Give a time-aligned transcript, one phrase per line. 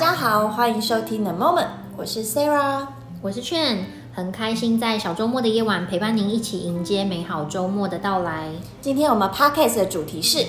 [0.00, 2.86] 家好，欢迎收听 The Moment，我是 Sarah，
[3.20, 3.84] 我是劝，
[4.14, 8.48] 很开心在小周末的夜晚陪伴您一起迎接美好周末的到来。
[8.80, 10.42] 今天我们 Podcast 的主题是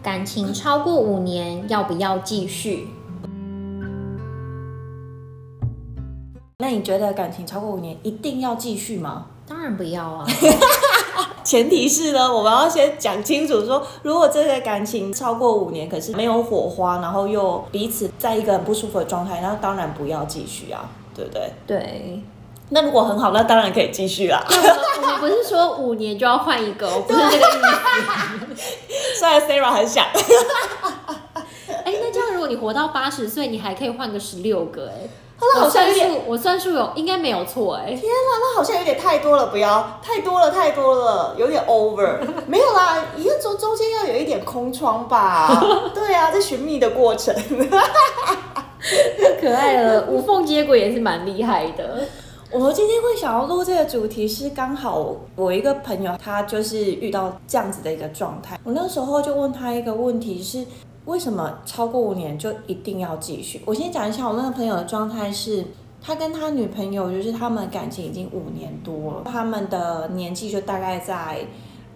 [0.00, 2.90] 感情超过五年要不要继续？
[6.58, 9.26] 那你觉得感情超过五年一定要继续吗？
[9.48, 10.24] 当然不要啊。
[11.44, 21.52] 前提是呢，我们要先讲清楚说，如果这个感情超过五年，可是没有火花，然后又彼此在一个很不舒服的状态，那当然不要继续啊，对不对？
[21.66, 22.22] 对。
[22.74, 24.42] 那如果很好，那当然可以继续啦。
[24.48, 27.40] 我们不是说五年就要换一个，我不是这个意
[28.56, 28.72] 思。
[29.20, 30.06] 虽然 Sarah 很想。
[31.84, 35.06] 哎、欸，那这样如果你活到八十岁，你还可以换个十六个哎。
[35.60, 37.86] 我算数，我算数有应该没有错哎。
[37.86, 42.18] 天啊，那好像有点太多了，不要太多了，太多了，有点 over。
[42.46, 45.62] 没有啦，一个中中间要有一点空窗吧？
[45.94, 47.34] 对啊，在寻觅的过程。
[47.34, 52.06] 太 可爱了，无缝接轨也是蛮厉害的。
[52.50, 58.58] 我们今天会想要录这个主题，是刚好我一个朋友，他就是遇到这样子的一个状态。
[58.62, 60.64] 我那时候就问他一个问题是。
[61.04, 63.60] 为什么超过五年就一定要继续？
[63.64, 65.64] 我先讲一下我那个朋友的状态是，
[66.00, 71.46] 他跟他女朋友就是他们感情已经五年多了，他们的年纪就大概在。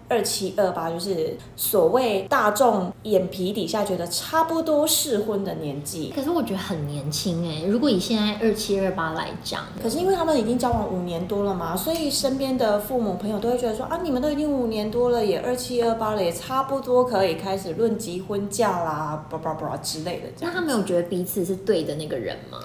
[0.09, 7.67] 二七二八就是所谓大众眼皮底下觉得差不多适婚的年纪，可是我觉得很年轻哎。
[7.67, 20.27] 如果以现在二七二八来讲，可是因为他们已经交往五年多了嘛，所以身边的父母朋友都会觉得说啊，你们都已经五年多了，也二七二八了，也差不多可以开始论及婚嫁啦，叭叭叭之类的。
[20.39, 22.59] 那他没有觉得彼此是对的那个人吗？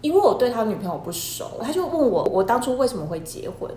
[0.00, 3.70] 因为我对他女朋友不熟，他就问我，我当初为什么会结婚？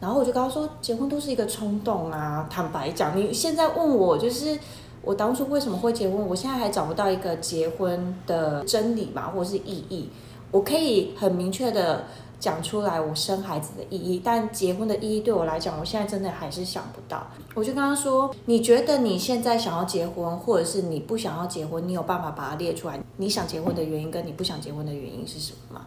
[0.00, 2.46] 然后我就跟他说，结婚都是一个冲动啊。
[2.48, 4.56] 坦白讲，你现在问我，就是
[5.02, 10.08] 我当初为什么会结婚，我现在还找不到一个结婚的真理嘛，或是意义。
[10.52, 12.04] 我可以很明确的
[12.38, 17.26] 讲出来我生孩子的意义，但结婚的意义对我来讲，我现在真的还是想不到。
[17.54, 23.00] 我就跟他说，你觉得你现在想要结婚，或者是你不想要结婚，你有办法把它列出来？
[23.16, 25.86] 你想结婚的原因跟你不想结婚的原因是什么吗？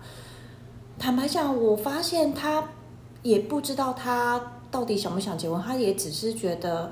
[0.99, 2.61] 坦白讲，我发现他。
[3.23, 6.91] 也不知道他到底想不想结婚，他也只是觉得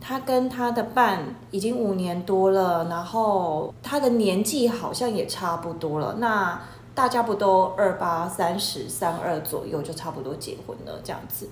[0.00, 6.16] 他跟他的伴已经五年多了，然后他的年纪好像也差不多了。
[6.18, 6.60] 那
[6.94, 11.48] 大家不都二八、三十、三二左右就差不多结婚了这样子？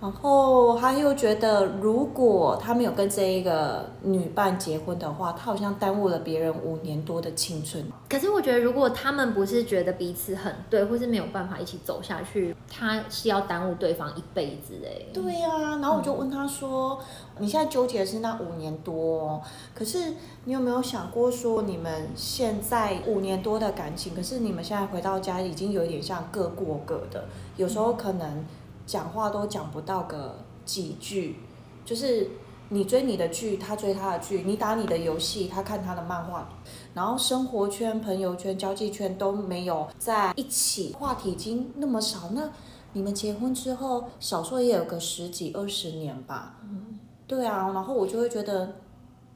[0.00, 7.84] 然后他又觉得，如果他没有跟这一个女伴结婚的话，他好像耽误了别人五年多的青春。
[8.08, 15.04] 可是我觉得，如果他们不是觉得彼此很对，或是没有办法一起走下去，他是要耽误对方一辈子哎。
[15.12, 16.98] 对呀、啊，然后我就问他说
[17.36, 19.42] ：“嗯、你现在纠结的是那五年多，
[19.74, 27.24] 可是你有没有想过说，你们现在五年多的感情，可是你们现在回到家已经有点像各过各的，
[27.58, 28.42] 有时候可能。”
[28.90, 30.34] 讲话都讲不到个
[30.64, 31.36] 几句，
[31.84, 32.28] 就是
[32.70, 36.48] 你追你的剧，他追他的剧，你打你的游戏，他看他的漫画，
[36.92, 42.50] 然后生活圈、朋友圈、交际圈都没有在一起，话题已经那么少，那
[42.94, 46.56] 你们结婚之后，少说也有个十几二十年吧？
[46.64, 48.74] 嗯，对啊，然后我就会觉得，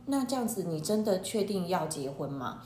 [0.06, 2.59] 那这样子你真的确定要结婚吗？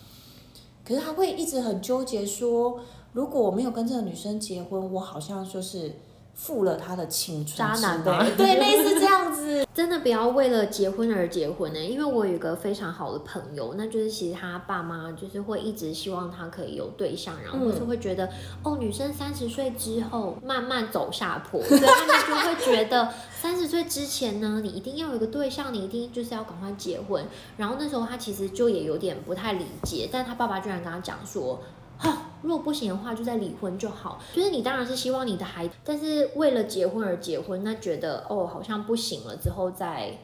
[0.86, 2.80] 可是他会一直很纠结说，
[3.12, 5.96] 如果我没有跟这个女生结婚，我好像就是。
[6.40, 8.24] 负了他的青春，渣男吧？
[8.38, 9.66] 对，类似这样子。
[9.74, 18.32] 真的不要为了结婚而结婚呢，因为我有一个非常好的朋友，那就是其实他爸妈就是会一直希望他可以有对象，然后就是会觉得、嗯、
[18.62, 27.24] 哦，女生三十岁之后慢慢走下坡， 所以他们就会觉得三十岁之前呢，你一定要有一个对象，你一定就是要赶快结婚。
[27.56, 31.60] 然后那时候他其实就也有点不太理解，但他爸爸居然跟他讲说。
[31.98, 34.18] 好、哦，如果不行的话，就再离婚就好。
[34.32, 40.16] 就是你当然是希望你的孩子，但是为了结婚而结婚，那觉得哦好像不行了，之后再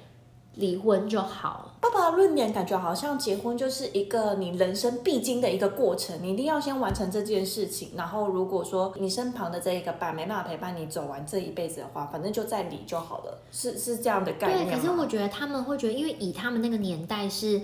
[0.54, 1.72] 离婚就好。
[1.80, 7.90] 爸爸的论点感觉好像结婚就是一个你人生必经的一个过程，你一定要先完成这件事情。
[7.96, 13.38] 然后如果说你身旁的这一个伴没办法陪伴你走完这一辈子的话，反正就再离就好了。
[13.50, 14.66] 是是这样的概念。
[14.68, 17.60] 对，可是我觉得他们会觉得，因为以他们那个年代是。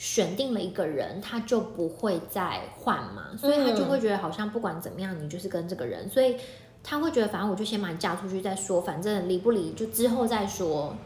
[0.00, 6.36] 选定了一个人，他就不会再换嘛，所以他就会觉得好像不管怎么样，你就是跟这个人，所以
[6.82, 10.96] 他会觉得反正我就先把你嫁出去再说，反正离不离就之后再说。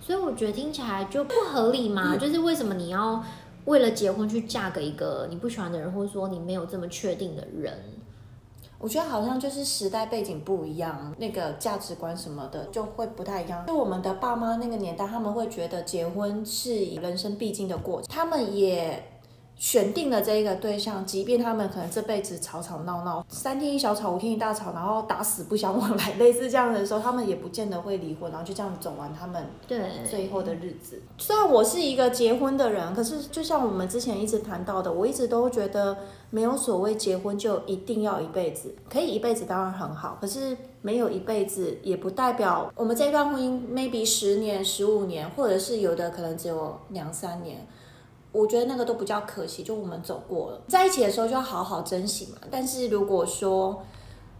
[0.00, 3.24] 所以我觉得听起来就不合理嘛，就是为什么你要
[3.66, 7.78] 为了结婚去嫁给一个你不喜欢的人，或者说你没有这么确定的人？
[8.82, 13.64] 我觉得好像就是时代背景不一样，那个价值观什么的就会不太一样。
[13.64, 19.00] 就我们的爸妈那个年代，他们会觉得结婚是人生必经的过程，他们也
[19.62, 29.80] 选定了这一个对象，即便他们可能这辈子吵吵闹闹，三天一小吵，五天一大吵，然后打死不相往来， 类似这样的时候，他们也不见得会离婚，然后就这样走完他们对
[30.10, 31.00] 最后的日子。
[31.16, 35.96] 虽然我是一个结婚的人，可是就像我们之前一直谈到的，我一直都觉得
[36.30, 47.64] 没有所谓结婚就一定要一辈子，可以一辈子当然很好，可是没有一辈子也不代表我们这段婚姻 maybe 十年、十五年，或者是有的可能只有两三年。
[48.32, 52.38] 我觉得那个都比较可惜，就我们走过了，在一起的时候就要好好珍惜嘛。
[52.50, 53.84] 但是如果说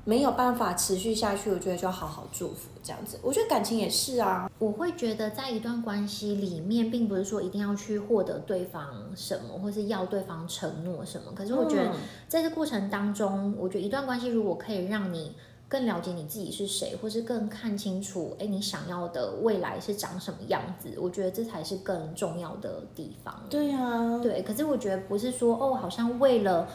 [0.05, 3.19] 没有办法持续下去，我觉得就要好好祝福这样子。
[3.23, 8.85] 我觉得感情也是啊，我会觉得在一段关系里面，并不是说一定要去获得对方
[9.15, 11.33] 什么，或是要对方承诺什么。
[11.35, 11.93] 可是我觉得
[12.27, 15.33] 在这过程当中，我觉得一段关系如果可以让你。
[15.72, 20.90] 更了解你自己是谁，或是更看清楚，哎，你想要的未来是长什么样子？
[21.00, 23.34] 我觉得这才是更重要的地方。
[23.48, 24.42] 对呀、啊，对。
[24.42, 26.69] 可是我觉得不是说哦，好像为了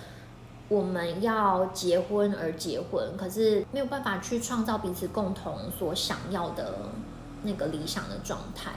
[0.67, 6.89] 我们要结婚而结婚，可是没有办法去创造彼此共同所想要的
[7.43, 8.71] 那个理想的状态。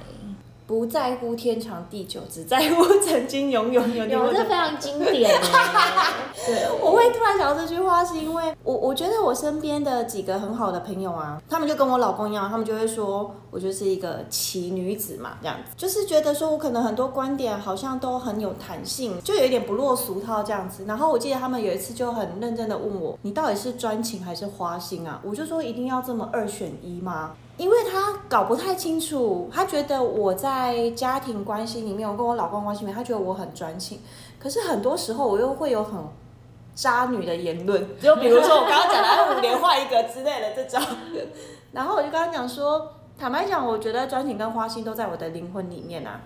[0.70, 3.84] 不在乎天长地久，只在乎曾经拥有。
[3.88, 5.28] 有，有这非常经典。
[6.46, 20.84] 对，我会突然想到这句话，是因为我我觉得我身边的几个很好的朋友啊，他们就跟我老公一样，他们就会说我就是一个奇女子嘛，这样子，就是觉得说我可能很多观点好像都很有弹性，就有一点不落俗套这样子。
[20.87, 25.20] 然后我记得他们有一次就很认真的问我，你到底是专情还是花心啊？
[25.25, 27.32] 我就说一定要这么二选一吗？
[27.61, 34.01] 因为他搞不太清楚，他觉得我在家庭关系里面，我跟我老公关系里面，他觉得我很专情。
[34.39, 36.03] 可是很多时候我又会有很
[36.75, 40.81] 渣女的言论， 就比如说我刚刚讲的，哎，五年换一个之类的这种。
[41.73, 46.19] 然后我就跟他讲说，坦白讲，我觉得专情跟花心都在我的灵魂里面啊。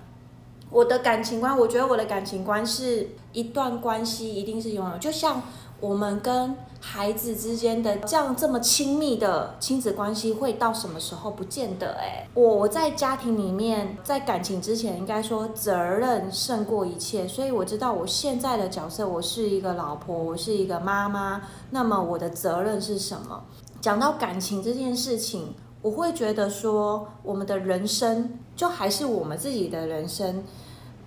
[0.70, 5.42] 我的感情观，我觉得我的感情观是一段关系一定是拥有，就像。
[5.84, 11.30] 我们跟孩子之间的这样这么亲密的亲子关系会到什么时候？
[11.30, 12.26] 不见得哎。
[12.32, 17.28] 我在家庭里面，在感情之前，应该说责任胜过一切。
[17.28, 21.42] 所以我知道我现在的角色，我是一个老婆，我是一个妈妈。
[21.68, 23.44] 那么我的责任是什么？
[23.82, 25.52] 讲到感情这件事情，
[25.82, 30.42] 我会觉得说，我们的人生就还是我们自己的人生。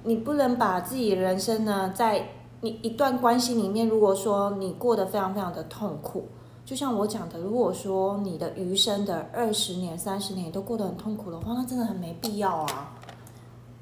[0.03, 2.29] 你不能把自己的人生呢，在
[2.61, 6.27] 你一段关系里面，如果说你过得非常非常的痛苦，
[6.65, 12.93] 就像我讲的，如果说你的余生的二十年、三十年都过得很痛苦的话，那真的很没必要啊。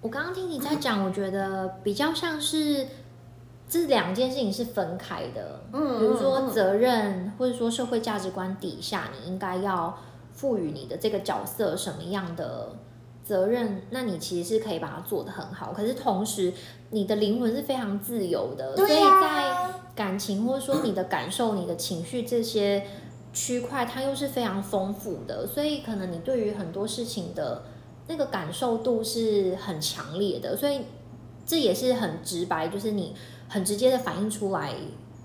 [0.02, 2.86] 我刚刚听你在讲，我觉得比较像是
[3.68, 5.62] 这两件事情是分开的。
[5.74, 9.98] 嗯，比如说责任，或者说社会价值观底下，你应该要
[10.34, 12.74] 赋予你的这个角色什么样的
[13.26, 15.74] 责任，那你其实是可以把它做得很好。
[15.74, 16.54] 可是同时，
[16.92, 22.86] 你的灵魂是非常自由的，啊、所以在感情或者说你的感受、你的情绪这些
[23.34, 25.48] 区块，它又是非常丰富的。
[25.48, 27.64] 所以可能你对于很多事情的
[28.08, 30.56] 那个感受度是很强烈的。
[30.56, 30.82] 所以
[31.48, 33.16] 这也是很直白，就是你
[33.50, 34.72] 很直接的反映出来。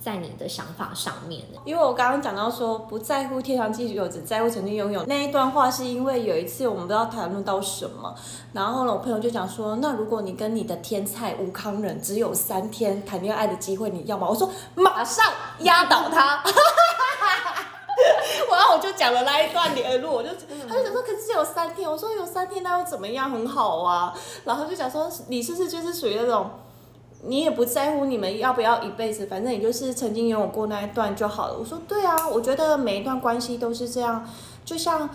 [0.00, 8.14] 在你的想法上面，因为我刚刚讲到说不在乎天长地久，只在乎曾经拥有那一段话，是因为有一次我们不知道谈论到什么，
[8.54, 14.26] 然后呢，我朋友就讲说，那如果你跟你的天菜吴康仁只有三天谈恋爱的机会，你要吗？
[14.26, 15.22] 我说马上
[15.58, 16.42] 压倒他，
[18.50, 20.30] 然后我就讲了那一段联络，我就
[20.66, 23.30] 他就讲说，可是只有三天，我说有三天那又怎么样？
[23.30, 24.14] 很好啊，
[24.44, 26.48] 然后就讲说，你是不是就是属于那种。
[27.22, 31.56] 你也不在乎你们要不要一辈子，反正你就是曾经拥有过那一段就好了。
[31.58, 34.26] 我说对啊，我觉得每一段关系都是这样。
[34.64, 35.08] 就像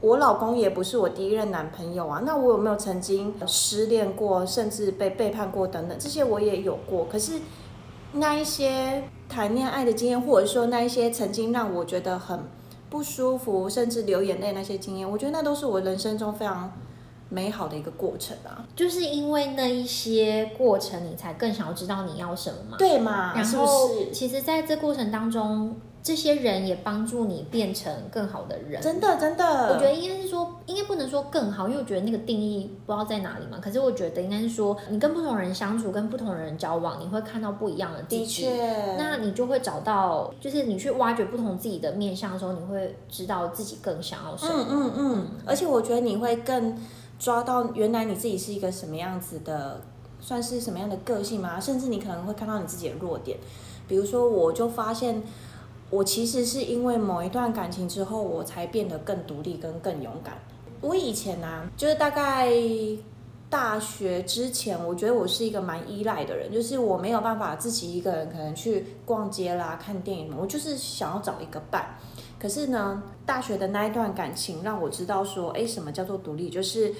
[0.00, 7.06] 我老公也不是我第一任男朋友啊，那我有没有曾经失恋过，甚至被背叛过等等，这些我也有过。
[7.10, 7.40] 可是
[8.12, 12.40] 那一些谈恋爱的经验，或者说那一些曾经让我觉得很
[12.88, 16.72] 不舒服，甚至流眼泪那些经验，我觉得那都是我人生中非常。
[17.30, 22.76] 美好的一个过程啊，就是因为那一些过程，你才更想要知道你要什么嘛？
[22.76, 23.32] 对嘛？
[23.34, 28.82] 然后，其实在这过程当中，这些人也帮助你变成更好的人。
[28.82, 33.58] 真的，真的，我觉得应该是说，应该不能说更好，因为我觉得那个定义不知道在哪里嘛。
[33.62, 38.24] 可是我觉得应该是说，你跟不同人相处，跟不同人交往，你会看到不一样的自己。
[38.24, 44.66] 的确，那你就会找到，就是你去挖掘不同自己的面相的时候，你会知道自己更想要什么。
[44.68, 45.26] 嗯嗯嗯。
[45.46, 46.76] 而且我觉得你会更。
[47.20, 49.80] 抓到原来你自己是一个什么样子的，
[50.20, 51.60] 算是什么样的个性吗？
[51.60, 53.38] 甚至你可能会看到你自己的弱点，
[53.86, 55.22] 比如说，我就发现
[55.90, 60.38] 我其实是因为某一段感情之后，我才变得更独立跟更勇敢。
[60.80, 62.50] 我以前呢、啊，就是大概
[63.50, 71.98] 大学之前，我觉得我是一个蛮依赖的人，就是我没有办法自己一个人可能去逛街啦、看电影，我就是想要找一个伴。
[72.40, 76.48] 可是呢，大学的那一段感情让我知道说，哎，什么叫做独立？
[76.48, 76.92] 就是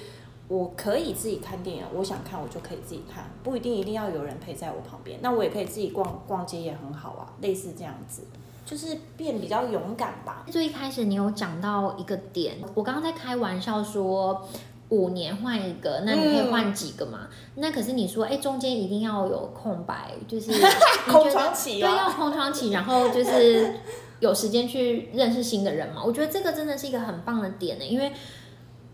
[0.47, 5.19] 我可以自己看电影，我想看我就可以自己看，不一定一定要有人陪在我旁边。
[5.21, 8.21] 那我也可以自己逛逛街，也很好啊，类似这样子。
[8.63, 10.45] 就是变比较勇敢吧。
[10.49, 14.47] 最一开始你有讲到一个点，我刚刚在开玩笑说
[14.91, 17.27] 五年换一个，那你可以换几个嘛？
[17.29, 20.51] 嗯、那可是你说，哎，中间一定要有空白，就是
[21.11, 23.73] 空窗期、啊，对，要空窗期，然后就是
[24.19, 26.01] 有时间去认识新的人嘛。
[26.05, 28.13] 我觉得这个真的是一个很棒的点呢，因为。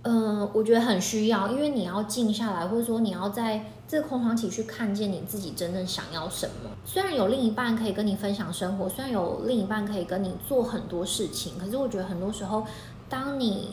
[0.04, 6.70] 嗯、呃，我觉得很需要，因为你要静下来，或者说你要在这个空窗期去看见你自己真正想要什么。
[6.86, 12.66] 虽然有另一半可以跟你分享生活，虽然有另一半可以跟你做很多事情，可是我觉得很多时候，
[13.10, 13.72] 当你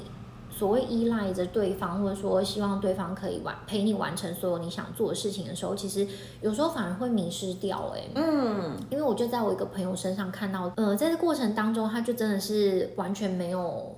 [0.56, 6.06] 所谓依赖着对方，或者说希望对方可以完陪你完成所有你想做的事情的时候，其实
[6.40, 7.92] 有时候反而会迷失掉。
[7.94, 13.94] 哎，嗯，因为我就在我一个朋友身上看到，呃，在这过程当中，他就真的是完全没有。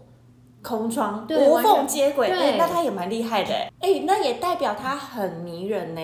[0.62, 6.00] 空窗，对，无缝接轨，对，那他也蛮厉害的，哎，那也代表他很迷人呢。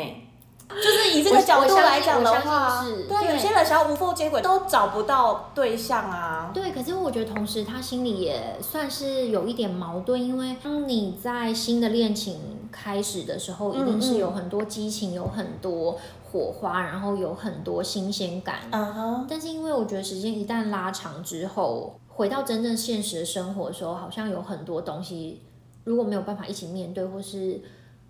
[0.77, 6.51] 就是以这个角度来讲的话，对，有些人想要无缝接轨都找不到对象啊。
[6.55, 15.99] 对，可是我觉得同时他心里也算是有一点矛盾，因为当你在新的恋情开始的时候，一定是有很多激情，有很多
[16.31, 18.61] 火花，然后有很多新鲜感。
[18.71, 19.27] 嗯哼。
[19.29, 25.43] 但是因为我觉得时间一旦拉长之后，回到真正现实的生活的时候，好像有很多东西，
[25.85, 27.61] 如果没有办法一起面对，或是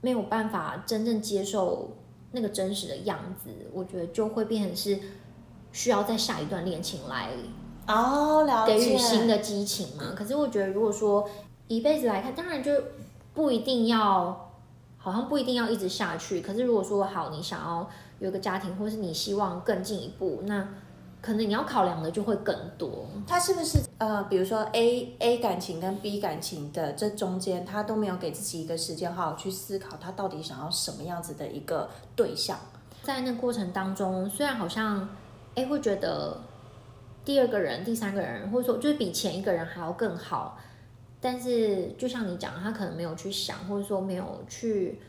[0.01, 1.89] 没有办法真正接受
[2.33, 4.99] 那个真实的样子，我觉得就会变成是
[5.71, 7.31] 需要在下一段恋情来
[7.87, 10.13] 哦，了解，给予新的激情嘛。
[10.17, 11.29] 可是我觉得，如果说
[11.69, 12.73] 一辈子来看，当然就
[13.33, 14.51] 不一定要，
[14.99, 16.41] 好像不一定要一直下去。
[16.41, 20.69] 可是如果说好，你想要有个家庭，或是你希望更进一步，那。
[21.23, 32.59] 可能你要考量的就会更多，他是不是呃，比如说 A A 感情跟 B 感情的这中间，他都没有给自己一个时间好好去思考，他到底想要什么样子的一个对象？
[33.05, 35.09] 在那过程当中，虽然好像
[35.55, 36.41] A 会觉得
[37.25, 40.59] 第二个人、第三个人，或者说就是比前一个人还要更好，
[41.21, 45.01] 但是就像你讲，他可能没有去想，或者说没有去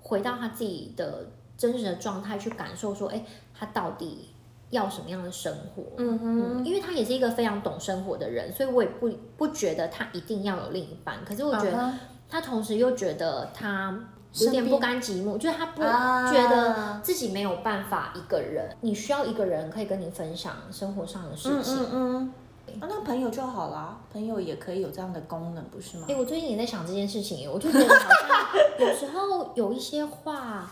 [0.00, 4.28] 回到他自己的真实的状态去感受，说，哎，他到底。
[4.70, 5.82] 要什么样的生活？
[5.96, 11.24] 嗯哼，嗯，因为他也是一个非常懂生活的人，所以我也不不觉得他一定要有另一半。
[11.24, 11.92] 可是我觉得
[12.28, 13.98] 他同时又觉得他
[14.34, 18.68] 有点不甘寂寞，就是他不觉得自己没有办法一个人。
[18.82, 21.74] 你需要一个人可以跟你分享生活上的事情。
[21.74, 22.32] 嗯，嗯，
[22.66, 26.04] 嗯，啊，那朋友就好啦，朋友也可以有这样的功能，不是吗？
[26.10, 30.70] 哎，我最近也在想这件事情，我就觉得好像有时候有一些话，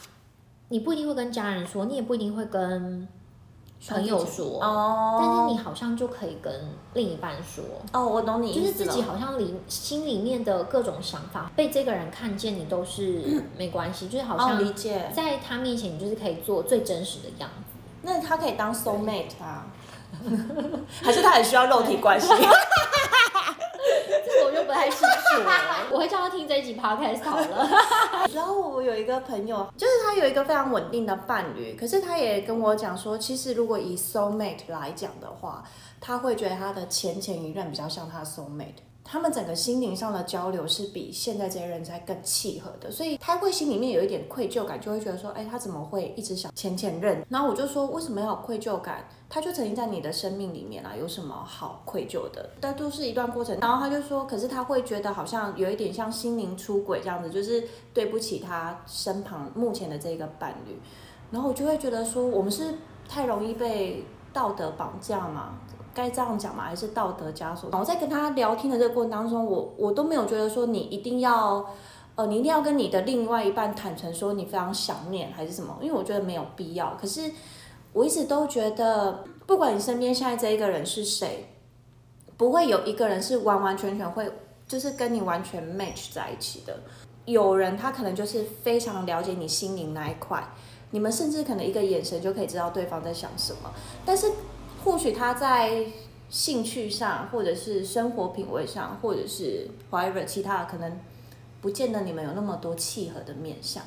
[0.68, 3.08] 你不一定会跟家人说，你也不一定会跟。
[3.88, 4.58] 朋友说。
[4.62, 6.52] 哦，但是你好像就可以跟
[6.94, 7.64] 另一半说。
[7.92, 15.10] 哦，我懂你就是自己好像里心里面的各种想法被这个人看见，你都是 没关系，就是好像理解。
[15.14, 17.78] 在他面前，你就是可以做最真实的样子。
[18.02, 19.66] 那他可以当 soul mate 啊，
[21.02, 22.28] 还是他很需要肉体关系？
[24.66, 25.42] 不太清楚，
[25.92, 27.68] 我会叫他听这一集 podcast 好了。
[28.34, 35.62] 然后我有一个朋友，就是他有一个非常稳定的伴侣，可是他也跟我讲说，其实如果以 soul mate 来讲的话，
[36.00, 38.82] 他会觉得他的前前一任比较像他 soul mate。
[39.08, 47.24] 他们整个心灵上的交流是比现在这些人才更契合的，所以他会心里面有一点愧疚感，就会觉得说，哎，他怎么会一直想前前任？
[47.28, 49.08] 然后我就说，为什么要有愧疚感？
[49.28, 52.50] 他就曾经在你的生命里面啊，有什么好愧疚的？
[52.60, 53.56] 但都是一段过程。
[53.60, 57.62] 然后他就说，可是他会觉得好像有一点像心灵出轨这样子，就是
[57.94, 60.76] 对不起他身旁目前的这个伴侣。
[61.30, 62.74] 然后我就会觉得说，我们是
[63.08, 65.58] 太容易被道德绑架吗？
[65.96, 66.64] 该这样讲吗？
[66.64, 67.70] 还是道德枷锁？
[67.72, 71.64] 我在跟他聊天的这个过程当中，我我都没有觉得说你一定要，
[72.16, 75.74] 呃，你一定要跟你的另外一半坦诚说你非常想念还是什么？
[75.80, 76.94] 因为我觉得没有必要。
[77.00, 77.32] 可是
[77.94, 81.48] 我一直都觉得，不管你身边现在这一个人是谁，
[82.36, 84.30] 不会有一个人是完完全全会
[84.68, 86.78] 就是跟你完全 match 在一起的。
[87.24, 90.46] 有人他可能就是非常了解你心灵那一块，
[90.90, 93.72] 你们甚至可能一个眼神就可以知道对方在想什么，
[94.04, 94.30] 但是。
[94.86, 95.84] 或许他在
[96.28, 101.00] 兴趣上，或者是生活品味上，或者是 whatever 其他的，可能
[101.60, 103.82] 不见得你们有那么多契合的面相。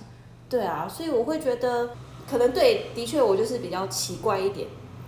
[0.50, 1.91] 对啊，所以我会觉得，
[2.29, 4.68] 可能对，的确我就是比较奇怪一点。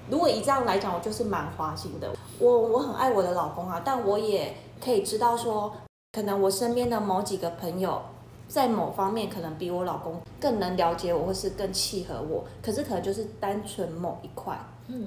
[0.10, 2.10] 如果以这样来讲，我就是蛮花心的。
[2.40, 5.74] 我我很爱我的老公啊，但我也可以知道说，
[6.14, 8.02] 可能我身边的某几个朋友，
[8.48, 14.58] 在某方面可能比我老公更能了解我，或是更契合我，可是可能就是单纯某一块。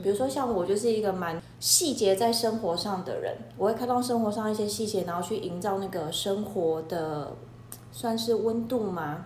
[0.03, 7.33] 比如说像我就是一个蛮细节在生活上的人，我会看到生活上一些细节，然后去营造那个生活的
[7.93, 9.25] 算是温度吗？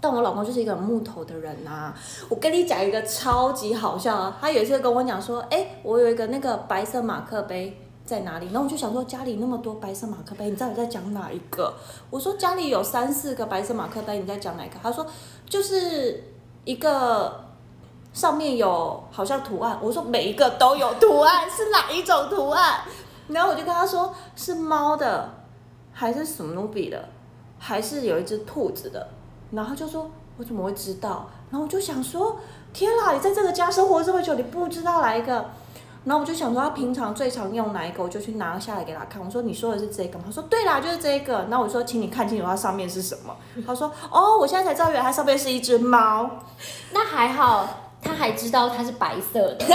[0.00, 1.94] 但我老公就是一个木头的人呐、
[2.28, 7.76] 我跟你讲一个超级好笑啊，他有一次跟我讲说，哎，我有一个那个白色马克杯。
[8.08, 8.46] 在哪里？
[8.46, 11.74] 然后我就想说，家里那么多白色马克杯，你知道我在讲哪一个？
[12.08, 14.76] 我说家里有三四个白色马克杯，你在讲哪一个？
[14.82, 15.06] 他说
[15.46, 16.24] 就是
[16.64, 17.47] 一个
[18.12, 19.78] 上面有好像图案。
[19.80, 22.80] 我说每一个都有图案，是哪一种图案？
[23.28, 25.30] 然后我就跟他说是猫的，
[25.92, 27.08] 还是史努比的，
[27.58, 29.08] 还是有一只兔子的？
[29.52, 31.28] 然后就说我怎么会知道？
[31.50, 32.36] 然后我就想说
[32.72, 35.46] 天哪，你在这个家生活这么久，你不知道来一个？
[36.04, 39.22] 然后我就想说，他平常最常用哪一个，我就去拿下来给他看。
[39.22, 43.36] 我说：“你说的是这个吗？”他说：“对啦，就是这个。”然后我说：“请你看清楚它上面是什么。”
[43.66, 46.30] 他说：“哦，我现在才知道，原来它上面是一只猫。”
[46.94, 47.68] 那还好，
[48.02, 49.64] 他还知道它是白色的。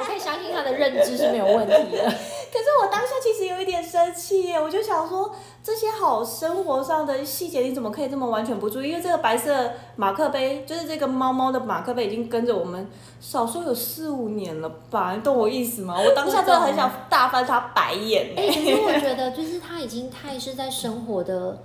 [0.00, 2.12] 我可以相信他的认知是没有问题的。
[2.52, 5.32] 可是我当下其实有一点生气耶，我就想说，
[5.62, 8.90] 这些好生活上的细节，你怎么可以这么完全不注意？
[8.90, 12.86] 因为这个白色马克杯，就是这个猫猫的马克杯，已经跟着我们
[13.20, 15.14] 少说有四五年了吧？
[15.14, 15.94] 你懂我意思吗？
[16.04, 18.34] 我当下真的很想大翻他白眼。
[18.36, 21.56] 哎、欸，可是我觉得，就是他已经太是在生活的。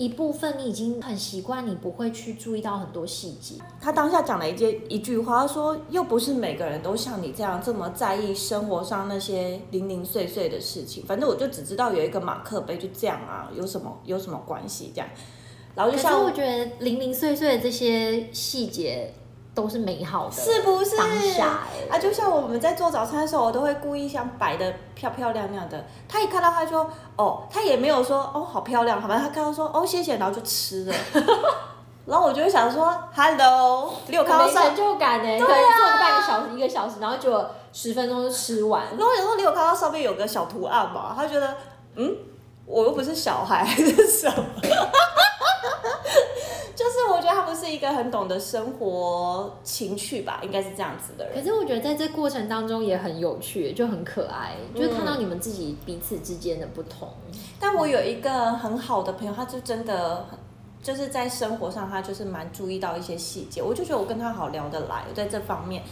[0.00, 3.56] 一部分你已经很习惯，你不会去注意到很多细节。
[3.78, 11.04] 他当下讲了一件一句话，他说：“又不是每个人都像你这样这么在意生活上那些零零碎碎的事情。
[11.04, 14.90] 反正我就只知道有一个马克杯，就这样啊，有什么有什么关系？
[14.94, 15.08] 这样。
[15.74, 19.12] 然后就像我觉得零零碎碎的这些细节。”
[19.54, 20.96] 都是美好的，是不是？
[20.96, 25.84] 当下啊，就像我们在做早餐的时候，我都会故意想摆的漂漂亮亮的。
[26.08, 30.94] 他一看到，他就说：“哦，他也没有说哦，好漂亮。”好吧，他看到说：“哦，谢谢。”然后就吃了。
[32.06, 35.38] 然后我就会想说：“Hello，你有看到上成就感呢？
[35.38, 38.82] 对啊，做个半个小时、一个小时，然后就十分钟就吃完。
[38.96, 41.12] 然后有时候你有看到上面有个小图案嘛？
[41.14, 41.54] 他觉得，
[41.96, 42.16] 嗯，
[42.66, 44.44] 我又不是小孩，还是什么？
[47.32, 51.34] 他不是一个很懂得生活情趣吧，应该是这样子的人。
[51.34, 57.08] 可是我觉得在这过程当中也很有趣，就很可爱，嗯、就看到你们自己彼此之间的不同。
[57.58, 60.24] 但我有一个很好的朋友，他就真的
[60.82, 65.82] 就是在生活上，他就是蛮注意到一些细节，我就觉得我跟他好聊得来，在这方面。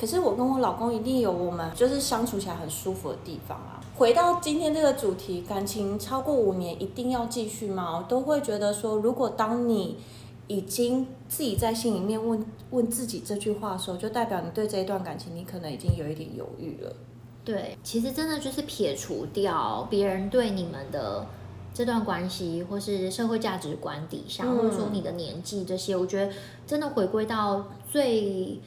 [0.00, 3.80] 可是我跟我老公一定有我们就是相处起来很舒服的地方啊。
[3.96, 7.96] 回到今天这个主题，感情超过五年一定要继续吗？
[7.98, 9.98] 我都会觉得说，如果当你
[10.48, 16.92] 已经自己在心里面问问自己这句话的时候，就代表你对这一段感情，你可能已经有一点犹豫了。
[17.44, 21.24] 对，其实真的就是撇除掉别人对你们的
[21.72, 26.32] 这段关系，或是社会价值观底下，嗯、或者说你的年纪这些，我觉得
[26.66, 28.58] 真的回归到最。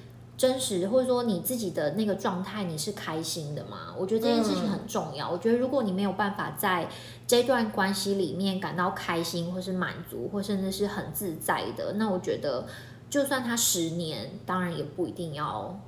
[0.41, 3.93] 真实，或者说你自己的那个状态，你是开心的吗？
[3.95, 5.29] 我觉得这件事情很重要。
[5.29, 6.89] 嗯、我觉得如果你没有办法在
[7.27, 12.65] 这段关系里面感到开心，或是满足，或甚至是很自在的，那我觉得
[13.07, 15.79] 就算他十年，当然也不一定要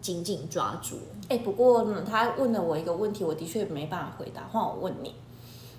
[0.00, 0.96] 紧紧抓住。
[1.28, 4.42] 哎、欸，不过呢，他问了我一个问题，我的确没办法回答。
[4.50, 5.14] 换我问你，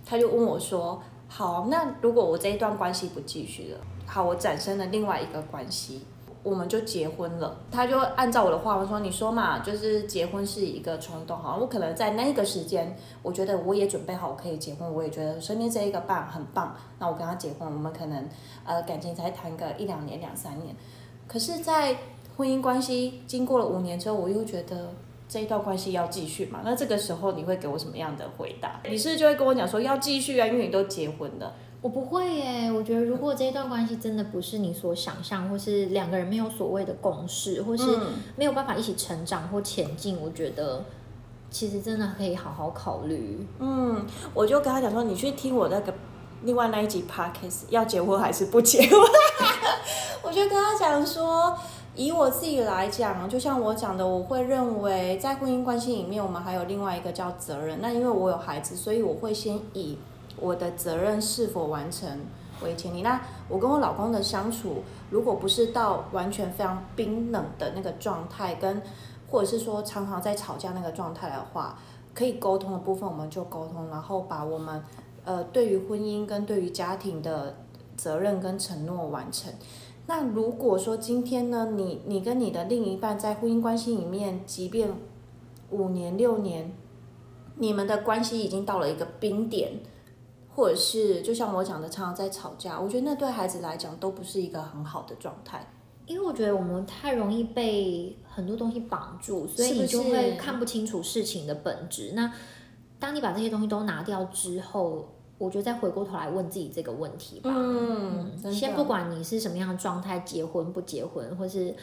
[0.06, 6.06] 他就问我说：“好，那如果我这一段关系不继续了，好，我产生了另外一个关系。”
[6.45, 18.29] 我们就结婚了，他就按照我的话我说：“你说嘛，就是结婚是一个冲动，哈，我可能在那个时间，我觉得我也准备好我可以结婚，我也觉得身边这一个伴很棒，那我跟他结婚，我们可能
[18.63, 20.75] 呃感情才谈个一两年、两三年，
[21.27, 21.97] 可是，在
[22.38, 24.93] 婚姻关系经过了五年之后，我又觉得
[25.27, 28.79] 这一段关系要继续嘛，那这个时候你会给我什么样的回答？
[28.88, 31.51] 你是不是就会跟我讲说要继续啊，因为你都结婚了。”
[31.86, 37.84] 我不会耶，我觉得如果这一段关系真的不是你所想象，或是两个人没有所谓的共识，或是
[38.36, 40.84] 没有办法一起成长或前进，我觉得
[41.52, 43.45] 其实真的可以好好考虑。
[43.60, 45.93] 嗯，我就跟他讲说，你去听我那个
[46.41, 49.00] 另外那一集 podcast，要结婚还是不结婚？
[50.24, 51.56] 我就跟他讲说，
[51.95, 57.78] 以我自己来讲，就像我讲的，我会认为在婚姻关系里面，我们还有另外一个叫责任。
[57.80, 59.95] 那因为我有孩子，所以我会先以。
[60.39, 62.10] 我的责任是否完成
[62.63, 63.02] 为前提？
[63.02, 68.82] 那我跟我老公的相处，如果不是到完全非常冰冷的那个状态，跟
[69.30, 71.78] 或者是说常常在吵架那个状态的话，
[72.13, 74.82] 可以沟通的部分我们就沟通，然后把我们
[75.24, 77.56] 呃对于婚姻跟对于家庭的
[77.98, 79.52] 责任跟承诺完成。
[80.08, 84.93] 那如果说今天呢，你你跟你的另一半在婚姻关系里面，即便
[85.71, 86.71] 五年六年，
[87.56, 89.74] 你们的关系已经到了一个冰点。
[90.56, 95.68] 或者是就像我讲的，常常在吵架，我觉得那对孩子来讲都不是一个很好的状态。
[96.06, 102.04] 因为我觉得我们太容易被很多东西绑住，所以你就会看不清楚事情的本质。
[102.04, 102.32] 是是，那
[103.00, 107.50] 当你把这些东西都拿掉之后，我觉得再回过头来问自己这个问题吧。
[107.54, 111.76] 嗯，嗯，先不管你是什么样的状态，结婚不结婚，或是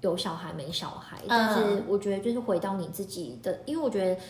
[0.00, 4.20] 有小孩没小孩，嗯，但是我觉得就是回到你自己的，因为我觉得。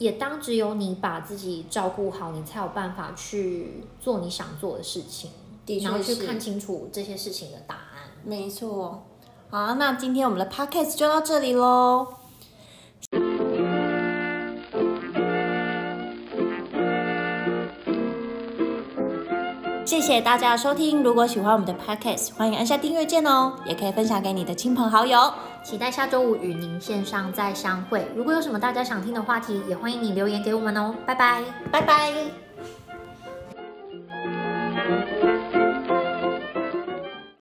[0.00, 5.30] 也当只有你把自己照顾好，你才有办法去做你想做的事情，
[5.82, 7.82] 然后去看清楚这些事情的答案。
[8.24, 9.02] 没错，
[9.50, 12.14] 好，那今天我们的 podcast 就到这里喽。
[19.84, 25.30] 谢谢大家的收听，如果喜欢我们的 podcast，欢迎按下订阅键哦，也可以分享给你的亲朋好友。
[25.62, 28.06] 期待下周五与您线上再相会。
[28.16, 30.94] 如果有什么大家想听的话题，也欢迎你留言给我们哦。
[31.06, 32.49] 拜拜，拜拜。